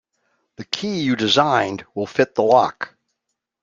The 0.55 0.65
key 0.65 1.01
you 1.01 1.15
designed 1.15 1.85
will 1.93 2.07
fit 2.07 2.33
the 2.33 2.41
lock. 2.41 2.95